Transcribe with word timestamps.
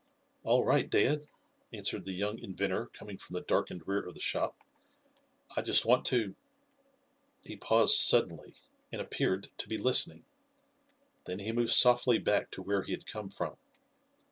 "All 0.41 0.63
right, 0.65 0.89
dad," 0.89 1.27
answered 1.71 2.05
the 2.05 2.13
young 2.13 2.39
inventor 2.39 2.87
coming 2.87 3.19
from 3.19 3.35
the 3.35 3.41
darkened 3.41 3.87
rear 3.87 4.03
of 4.03 4.15
the 4.15 4.19
shop. 4.19 4.57
"I 5.55 5.61
just 5.61 5.85
want 5.85 6.05
to" 6.05 6.33
He 7.45 7.55
paused 7.55 7.99
suddenly, 7.99 8.55
and 8.91 8.99
appeared 8.99 9.49
to 9.59 9.67
be 9.67 9.77
listening. 9.77 10.25
Then 11.25 11.37
he 11.37 11.51
moved 11.51 11.69
softly 11.73 12.17
back 12.17 12.49
to 12.49 12.63
where 12.63 12.81
he 12.81 12.93
had 12.93 13.05
come 13.05 13.29
from. 13.29 13.57